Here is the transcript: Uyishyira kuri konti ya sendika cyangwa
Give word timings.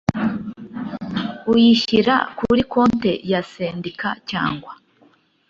Uyishyira 1.51 2.15
kuri 2.37 2.61
konti 2.71 3.11
ya 3.31 3.41
sendika 3.51 4.09
cyangwa 4.29 4.71